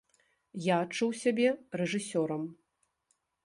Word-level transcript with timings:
Я 0.67 0.75
адчуў 0.85 1.09
сябе 1.23 1.47
рэжысёрам. 1.83 2.43